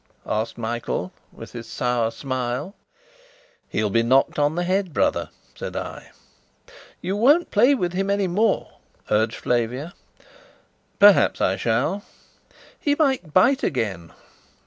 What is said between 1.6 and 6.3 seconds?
sour smile. "He'll be knocked on the head, brother," said I.